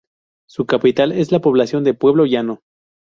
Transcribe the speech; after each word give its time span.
Su 0.49 0.65
capital 0.65 1.11
es 1.11 1.31
la 1.31 1.41
población 1.41 1.83
de 1.83 1.93
Pueblo 1.93 2.25
Llano. 2.25 2.63